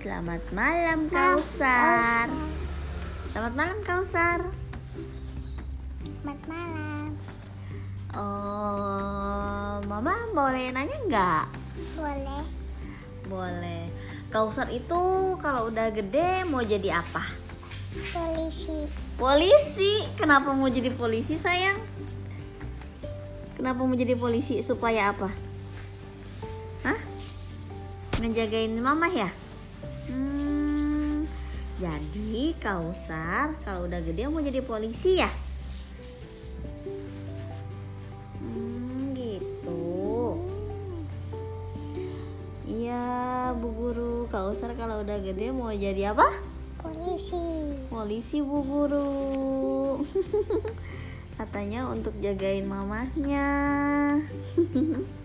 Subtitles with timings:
[0.00, 2.26] Selamat malam Kausar.
[3.30, 4.40] Selamat malam Kausar.
[6.02, 7.08] Selamat malam.
[8.18, 11.46] Oh, Mama boleh nanya nggak?
[11.94, 12.42] Boleh.
[13.30, 13.84] Boleh.
[14.34, 17.22] Kausar itu kalau udah gede mau jadi apa?
[18.10, 18.90] Polisi.
[19.14, 19.92] Polisi.
[20.18, 21.78] Kenapa mau jadi polisi sayang?
[23.54, 24.58] Kenapa mau jadi polisi?
[24.66, 25.49] Supaya apa?
[28.20, 29.32] Ngejagain mama ya?
[30.04, 31.24] Hmm,
[31.80, 35.32] jadi Kausar kalau udah gede mau jadi polisi ya?
[38.44, 40.36] Hmm, gitu.
[42.68, 43.08] Iya,
[43.56, 44.28] Bu Guru.
[44.28, 46.28] Kausar kalau udah gede mau jadi apa?
[46.76, 47.72] Polisi.
[47.88, 49.16] Polisi Bu Guru.
[51.40, 53.48] Katanya untuk jagain mamahnya.